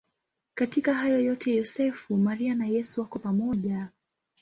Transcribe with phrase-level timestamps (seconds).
[0.55, 3.87] Katika hayo yote Yosefu, Maria na Yesu wako pamoja.